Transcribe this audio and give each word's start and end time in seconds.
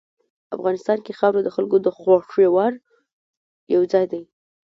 افغانستان 0.55 0.97
کې 1.05 1.17
خاوره 1.19 1.41
د 1.43 1.49
خلکو 1.55 1.77
د 1.85 1.87
خوښې 1.97 2.47
وړ 2.53 2.73
یو 3.73 3.81
ځای 3.91 4.05
دی. 4.11 4.21